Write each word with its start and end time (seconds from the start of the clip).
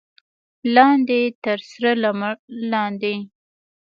لاندې 0.75 1.19
تر 1.43 1.59
سره 1.71 1.91
لمر 2.03 2.35
لاندې. 2.71 3.15